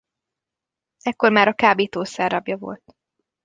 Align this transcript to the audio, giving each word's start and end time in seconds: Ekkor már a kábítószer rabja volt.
Ekkor 1.01 1.31
már 1.31 1.47
a 1.47 1.53
kábítószer 1.53 2.31
rabja 2.31 2.57
volt. 2.57 2.95